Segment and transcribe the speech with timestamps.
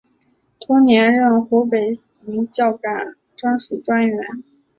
[0.59, 1.93] 同年任湖北
[2.51, 4.19] 孝感专署专员。